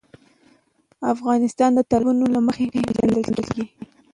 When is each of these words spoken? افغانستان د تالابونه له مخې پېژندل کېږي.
افغانستان 1.13 1.71
د 1.75 1.79
تالابونه 1.89 2.25
له 2.35 2.39
مخې 2.47 2.63
پېژندل 2.73 3.23
کېږي. 3.35 3.63